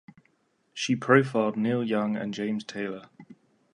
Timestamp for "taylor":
2.63-3.07